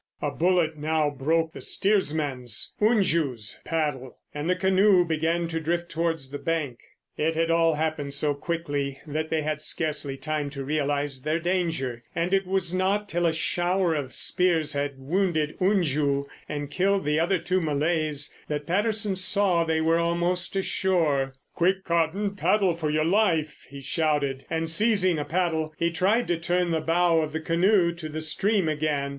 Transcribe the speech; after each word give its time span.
A 0.19 0.31
bullet 0.31 0.79
now 0.79 1.11
broke 1.11 1.53
the 1.53 1.61
steersman's, 1.61 2.73
Unju's, 2.81 3.61
paddle, 3.63 4.17
and 4.33 4.49
the 4.49 4.55
canoe 4.55 5.05
began 5.05 5.47
to 5.49 5.59
drift 5.59 5.91
towards 5.91 6.31
the 6.31 6.39
bank. 6.39 6.79
It 7.17 7.35
had 7.35 7.51
all 7.51 7.75
happened 7.75 8.15
so 8.15 8.33
quickly 8.33 8.99
that 9.05 9.29
they 9.29 9.43
had 9.43 9.61
scarcely 9.61 10.17
time 10.17 10.49
to 10.49 10.65
realise 10.65 11.19
their 11.19 11.37
danger, 11.37 12.01
and 12.15 12.33
it 12.33 12.47
was 12.47 12.73
not 12.73 13.09
till 13.09 13.27
a 13.27 13.31
shower 13.31 13.93
of 13.93 14.11
spears 14.11 14.73
had 14.73 14.97
wounded 14.97 15.55
Unju 15.59 16.25
and 16.49 16.71
killed 16.71 17.05
the 17.05 17.19
other 17.19 17.37
two 17.37 17.61
Malays, 17.61 18.33
that 18.47 18.65
Patterson 18.65 19.15
saw 19.15 19.63
they 19.63 19.81
were 19.81 19.99
almost 19.99 20.55
ashore. 20.55 21.35
"Quick, 21.53 21.83
Cotton, 21.85 22.35
paddle 22.35 22.73
for 22.75 22.89
your 22.89 23.05
life!" 23.05 23.67
he 23.69 23.81
shouted, 23.81 24.47
and, 24.49 24.67
seizing 24.67 25.19
a 25.19 25.25
paddle, 25.25 25.75
he 25.77 25.91
tried 25.91 26.27
to 26.29 26.39
turn 26.39 26.71
the 26.71 26.81
bow 26.81 27.19
of 27.21 27.33
the 27.33 27.39
canoe 27.39 27.93
to 27.93 28.09
the 28.09 28.21
stream 28.21 28.67
again. 28.67 29.09